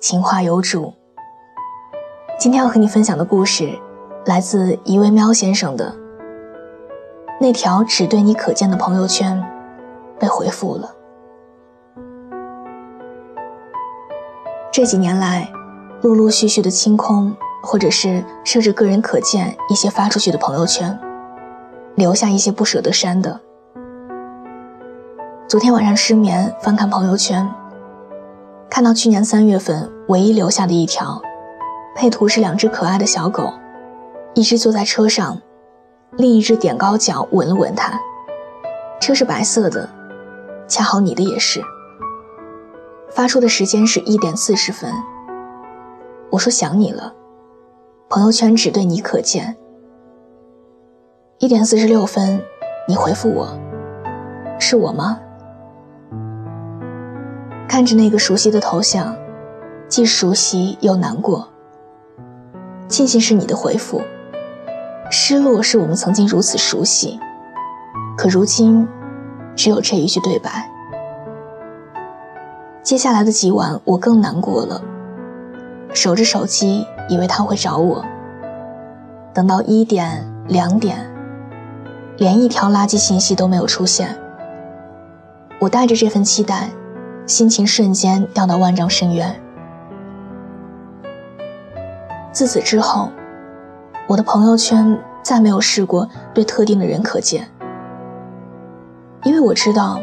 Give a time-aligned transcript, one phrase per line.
[0.00, 0.92] 情话有主。
[2.38, 3.76] 今天要和你分享的故事，
[4.26, 5.92] 来自一位喵先生的。
[7.40, 9.44] 那条只对你可见的朋友圈，
[10.16, 10.94] 被回复了。
[14.70, 15.50] 这几年来，
[16.02, 20.96] 陆陆续续的清空，或者是设置个人可见一些发出去的朋友圈，
[21.96, 23.40] 留下一些不舍得删的。
[25.48, 27.52] 昨天晚上失眠，翻看朋友圈。
[28.70, 31.20] 看到去年三月份唯一留下的一条，
[31.94, 33.52] 配图是两只可爱的小狗，
[34.34, 35.40] 一只坐在车上，
[36.12, 37.98] 另一只踮高脚吻了吻它。
[39.00, 39.88] 车是白色的，
[40.68, 41.62] 恰好你的也是。
[43.10, 44.92] 发出的时间是一点四十分。
[46.30, 47.14] 我说想你了，
[48.10, 49.56] 朋友圈只对你可见。
[51.38, 52.42] 一点四十六分，
[52.86, 53.48] 你回复我，
[54.58, 55.18] 是我吗？
[57.78, 59.14] 看着那个熟悉的头像，
[59.86, 61.48] 既熟悉又难过。
[62.88, 64.02] 庆幸是你的回复，
[65.12, 67.20] 失落是我们曾经如此熟悉，
[68.16, 68.84] 可如今
[69.54, 70.68] 只有这一句对白。
[72.82, 74.82] 接下来的几晚，我更难过了，
[75.94, 78.04] 守着手机，以为他会找我。
[79.32, 81.08] 等到一点、两点，
[82.16, 84.18] 连一条垃圾信息都没有出现。
[85.60, 86.70] 我带着这份期待。
[87.28, 89.38] 心情瞬间掉到万丈深渊。
[92.32, 93.10] 自此之后，
[94.06, 97.46] 我的朋友圈再没有试过对特定的人可见，
[99.24, 100.00] 因为我知道，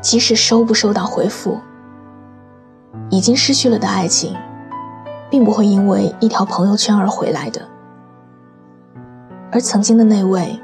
[0.00, 1.60] 即使收不收到回复，
[3.10, 4.34] 已经失去了的爱情，
[5.28, 7.60] 并不会因为一条朋友圈而回来的，
[9.52, 10.58] 而曾经的那位，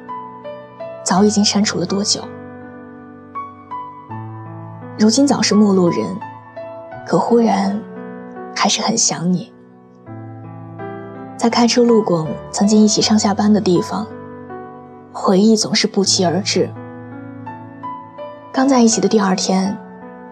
[1.04, 2.22] 早已经删除了多久？
[4.98, 6.06] 如今早是陌路人，
[7.06, 7.78] 可忽然
[8.54, 9.52] 还是很想你。
[11.36, 14.06] 在开车路过曾经一起上下班的地方，
[15.12, 16.70] 回忆总是不期而至。
[18.50, 19.76] 刚在一起的第二天，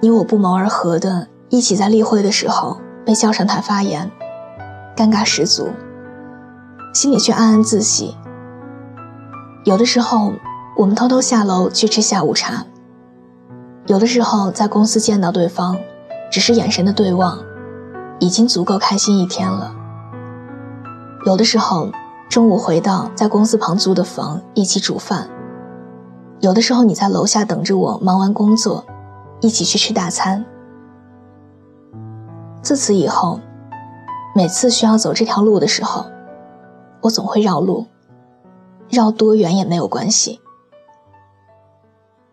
[0.01, 4.11] 你我不谋而合的一起在例会的时候被叫上台发言，
[4.97, 5.69] 尴尬十足，
[6.95, 8.17] 心里却暗暗自喜。
[9.65, 10.33] 有的时候，
[10.75, 12.65] 我们偷偷下楼去吃下午茶。
[13.87, 15.77] 有的时候在公司见到对方，
[16.31, 17.39] 只是眼神的对望，
[18.19, 19.75] 已经足够开心一天了。
[21.27, 21.91] 有的时候
[22.31, 25.29] 中午回到在公司旁租的房，一起煮饭。
[26.41, 28.87] 有的时候你在楼下等着我，忙完工作，
[29.43, 30.43] 一起去吃大餐。
[32.63, 33.39] 自此以后，
[34.35, 36.07] 每次需要走这条路的时候，
[37.03, 37.85] 我总会绕路，
[38.89, 40.41] 绕多远也没有关系。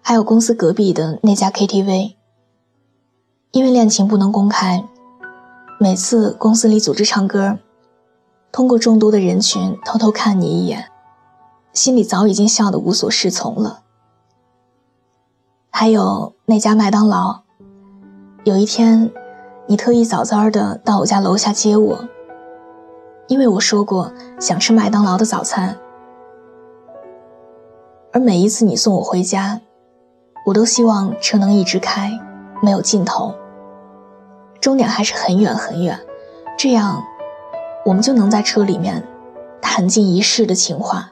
[0.03, 2.15] 还有公司隔壁的那家 KTV，
[3.51, 4.83] 因为恋情不能公开，
[5.79, 7.59] 每次公司里组织唱歌，
[8.51, 10.91] 通过众多的人群偷偷看你一眼，
[11.71, 13.83] 心里早已经笑得无所适从了。
[15.69, 17.41] 还有那家麦当劳，
[18.43, 19.11] 有一天，
[19.67, 22.07] 你特意早早的到我家楼下接我，
[23.27, 25.77] 因为我说过想吃麦当劳的早餐，
[28.11, 29.61] 而每一次你送我回家。
[30.43, 32.11] 我都希望车能一直开，
[32.61, 33.33] 没有尽头。
[34.59, 35.99] 终点还是很远很远，
[36.57, 37.03] 这样
[37.85, 39.07] 我们就能在车里面
[39.61, 41.11] 谈尽一世的情话。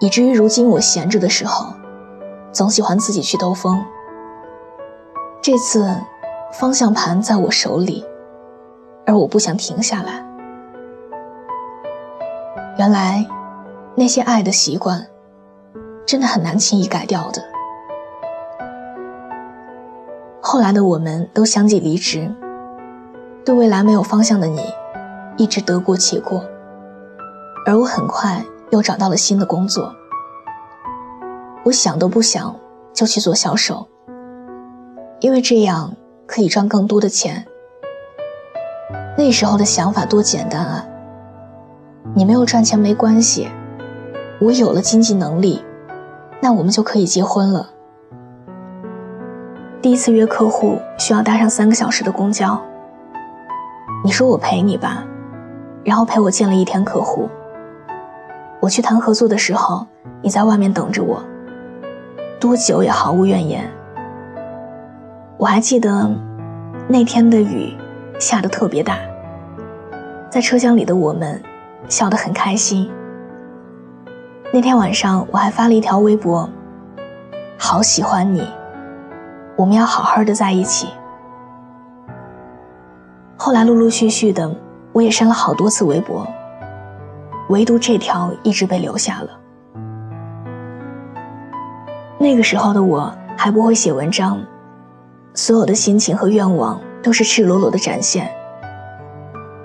[0.00, 1.72] 以至于如今我闲着的时候，
[2.52, 3.82] 总喜欢自己去兜风。
[5.40, 5.94] 这次
[6.52, 8.04] 方向盘在我手里，
[9.06, 10.22] 而我不想停下来。
[12.78, 13.26] 原来
[13.94, 15.06] 那些爱的习惯。
[16.06, 17.42] 真的很难轻易改掉的。
[20.40, 22.32] 后来的我们都相继离职，
[23.44, 24.62] 对未来没有方向的你，
[25.36, 26.44] 一直得过且过，
[27.66, 29.92] 而我很快又找到了新的工作。
[31.64, 32.54] 我想都不想
[32.92, 33.88] 就去做销售，
[35.18, 35.96] 因为这样
[36.28, 37.44] 可以赚更多的钱。
[39.18, 40.86] 那时候的想法多简单啊！
[42.14, 43.48] 你没有赚钱没关系，
[44.38, 45.64] 我有了经济能力。
[46.40, 47.70] 那我们就可以结婚了。
[49.82, 52.60] 第一次约客户需要搭上三个小时的公交，
[54.04, 55.04] 你说我陪你吧，
[55.84, 57.28] 然后陪我见了一天客户。
[58.60, 59.86] 我去谈合作的时候，
[60.22, 61.22] 你在外面等着我，
[62.40, 63.70] 多久也毫无怨言。
[65.36, 66.10] 我还记得
[66.88, 67.76] 那天的雨
[68.18, 68.98] 下得特别大，
[70.30, 71.40] 在车厢里的我们
[71.88, 72.90] 笑得很开心。
[74.52, 76.48] 那天晚上我还发了一条微博，
[77.58, 78.48] 好喜欢你，
[79.56, 80.88] 我们要好好的在一起。
[83.36, 84.50] 后来陆陆续续的，
[84.92, 86.26] 我也删了好多次微博，
[87.48, 89.28] 唯独这条一直被留下了。
[92.18, 94.40] 那个时候的我还不会写文章。
[95.34, 98.30] 所有的心情和愿望都是赤裸裸的展现，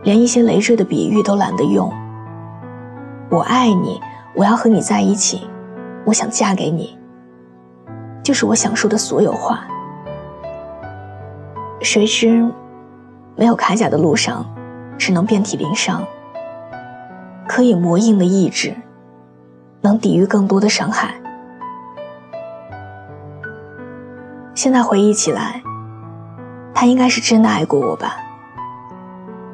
[0.03, 1.89] 连一些累赘的比喻都懒得用。
[3.29, 4.01] 我爱你，
[4.33, 5.47] 我要和你在一起，
[6.05, 6.97] 我想嫁给你，
[8.23, 9.67] 就是我想说的所有话。
[11.81, 12.49] 谁知，
[13.35, 14.45] 没有铠甲的路上，
[14.97, 16.03] 只能遍体鳞伤。
[17.47, 18.73] 可以磨硬的意志，
[19.81, 21.13] 能抵御更多的伤害。
[24.55, 25.61] 现在回忆起来，
[26.73, 28.15] 他应该是真的爱过我吧。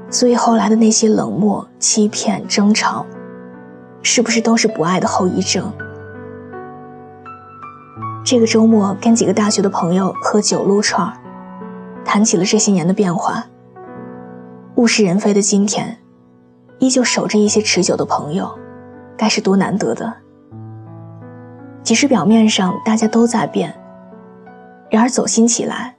[0.09, 3.05] 所以后来的那些冷漠、欺骗、争吵，
[4.07, 5.69] 是不是都是不爱的后遗症？
[8.23, 11.11] 这个周末跟几个大学的朋友喝酒撸串
[12.05, 13.45] 谈起了这些年的变化。
[14.75, 15.97] 物是人非的今天，
[16.79, 18.57] 依旧守着一些持久的朋友，
[19.17, 20.13] 该是多难得的。
[21.83, 23.77] 即使表面上大家都在变。
[24.89, 25.97] 然而走心起来，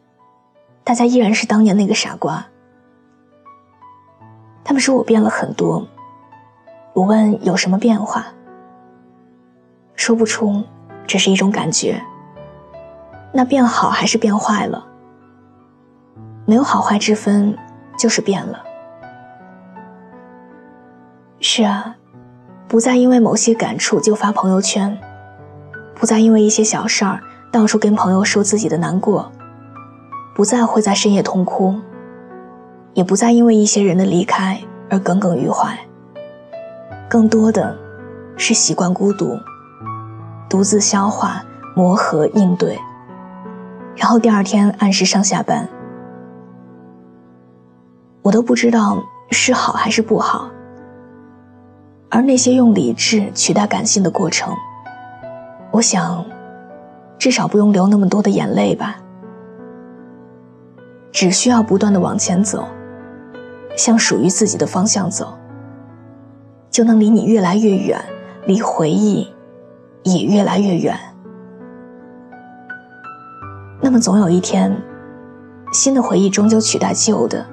[0.82, 2.46] 大家依然是当年那个傻瓜。
[4.64, 5.86] 他们说我变了很多，
[6.98, 8.26] 我问有什么变化，
[9.94, 10.64] 说不出，
[11.06, 12.02] 只是一种感觉。
[13.32, 14.84] 那变好还是变坏了？
[16.44, 17.56] 没有好坏之分，
[17.96, 18.64] 就是变了。
[21.38, 21.94] 是啊，
[22.66, 24.98] 不再因为某些感触就发朋友圈，
[25.94, 27.20] 不再因为一些小事儿。
[27.52, 29.30] 到处跟朋友说自己的难过，
[30.34, 31.76] 不再会在深夜痛哭，
[32.92, 34.60] 也不再因为一些人的离开
[34.90, 35.78] 而耿耿于怀。
[37.08, 37.76] 更多的，
[38.36, 39.38] 是习惯孤独，
[40.48, 41.42] 独自消化、
[41.74, 42.78] 磨合、应对，
[43.96, 45.68] 然后第二天按时上下班。
[48.22, 50.50] 我都不知道是好还是不好。
[52.10, 54.54] 而那些用理智取代感性的过程，
[55.70, 56.24] 我想。
[57.18, 58.94] 至少不用流那么多的眼泪吧，
[61.10, 62.68] 只需要不断的往前走，
[63.76, 65.36] 向属于自己的方向走，
[66.78, 68.00] 就能离你越来越远，
[68.46, 69.26] 离回忆
[70.04, 70.96] 也越来越远。
[73.82, 74.80] 那么总有一天，
[75.72, 77.44] 新的回忆终究取代旧的，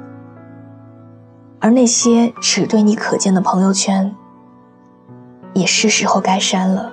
[1.60, 4.16] 而那些只对你可见的朋友圈，
[5.56, 6.92] 也是时候该删了。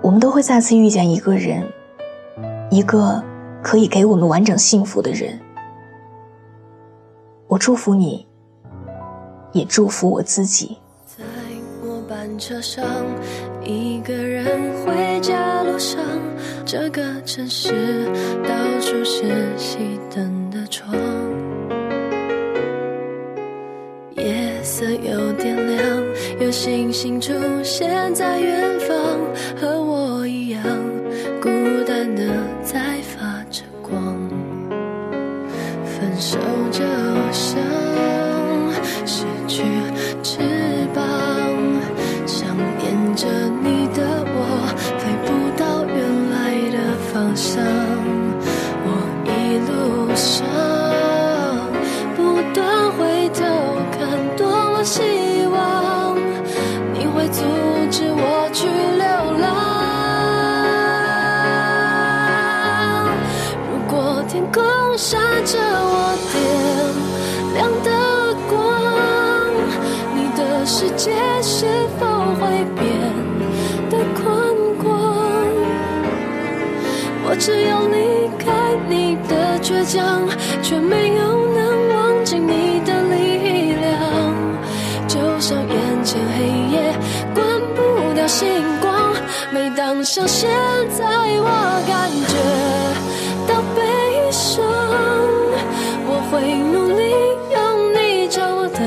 [0.00, 1.66] 我们都会再次遇见一个人，
[2.70, 3.20] 一个
[3.60, 5.40] 可以给我们完整幸福的人。
[7.48, 8.27] 我祝福你，
[9.52, 10.76] 也祝福我自己。
[11.06, 11.24] 在
[11.82, 12.84] 末班车上，
[13.64, 14.46] 一个人
[14.84, 16.00] 回家路上，
[16.64, 18.06] 这个城市
[18.44, 19.24] 到处是
[19.56, 19.78] 熄
[20.14, 20.94] 灯的窗，
[24.16, 26.02] 夜色有点亮，
[26.40, 28.96] 有星星出现在远方，
[29.60, 29.87] 和我。
[47.28, 47.62] 方向。
[48.84, 48.88] 我
[49.26, 50.46] 一路上
[52.16, 53.44] 不断回头
[53.92, 53.98] 看，
[54.34, 55.02] 多么希
[55.52, 56.16] 望
[56.94, 57.42] 你会阻
[57.90, 59.06] 止我去流
[59.42, 59.46] 浪。
[63.70, 64.64] 如果天空
[64.96, 66.34] 闪着我点
[67.52, 67.90] 亮的
[68.48, 68.56] 光，
[70.16, 71.66] 你的世界是
[72.00, 72.06] 否
[72.40, 72.97] 会变
[77.38, 80.28] 只要离开你的倔强，
[80.62, 84.34] 却没有能忘记你的力量。
[85.06, 86.92] 就像眼前黑夜
[87.34, 88.48] 关不掉星
[88.80, 89.14] 光，
[89.52, 90.50] 每当像现
[90.90, 92.34] 在，我感觉
[93.46, 94.64] 到悲伤。
[96.10, 97.02] 我会努力
[97.54, 97.56] 用
[97.94, 98.80] 你教我的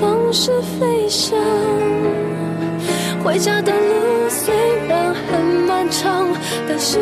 [0.00, 1.38] 方式飞翔。
[3.22, 4.54] 回家的路虽
[4.88, 6.26] 然很漫长，
[6.68, 6.98] 但是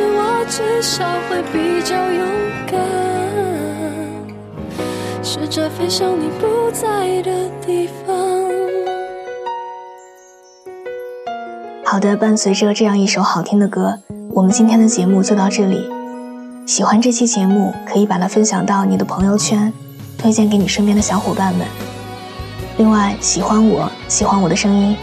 [0.62, 2.24] 至少会比较勇
[2.68, 2.80] 敢。
[5.20, 8.16] 试着飞向你不在的地方。
[11.84, 13.98] 好的，伴随着这样一首好听的歌，
[14.30, 15.90] 我们今天的节目就到这里。
[16.64, 19.72] 喜欢这期节目，可以把它分享到你的朋友圈，
[20.16, 21.66] 推荐给你身边的小伙伴们。
[22.76, 24.96] 另外，喜欢我喜欢我的声音，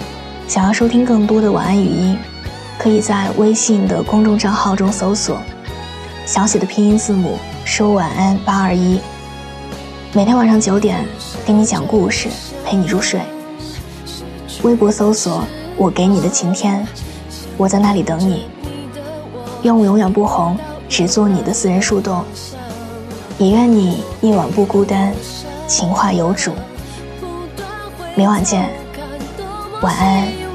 [0.48, 2.18] 想要收听更多的晚安语音，
[2.80, 5.38] 可以在微信的公众账号中搜索
[6.26, 9.02] 小写的拼音字母说晚安八二一。
[10.14, 11.06] 每天晚上九点，
[11.46, 12.30] 给你讲故事，
[12.66, 13.20] 陪你入睡。
[14.64, 15.44] 微博搜索
[15.76, 16.88] 我给你的晴天，
[17.58, 18.46] 我在那里等你。
[19.64, 20.58] 愿我永远不红，
[20.88, 22.24] 只做你的私人树洞。
[23.38, 25.14] 也愿你夜晚不孤单，
[25.68, 26.54] 情话有主。
[28.16, 28.70] 明晚见，
[29.82, 30.49] 晚安。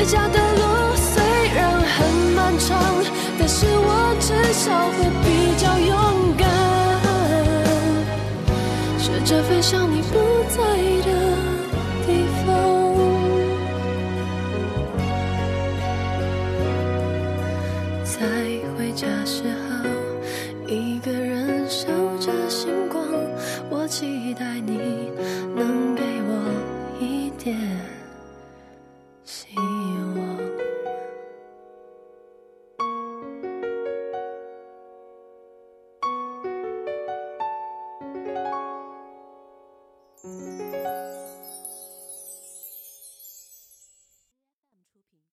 [0.00, 1.22] 回家的路虽
[1.54, 2.70] 然很漫长，
[3.38, 5.92] 但是我至少会比较勇
[6.38, 6.48] 敢，
[8.98, 10.16] 试着飞向你不
[10.48, 10.56] 在
[11.04, 11.08] 的
[12.06, 12.48] 地方。
[18.02, 18.16] 在
[18.78, 19.84] 回家时候，
[20.66, 21.86] 一个人守
[22.18, 23.04] 着星光，
[23.68, 25.10] 我期待你